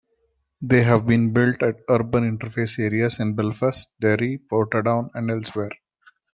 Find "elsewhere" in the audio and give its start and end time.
5.29-5.69